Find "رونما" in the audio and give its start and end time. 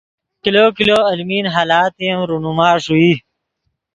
2.29-2.69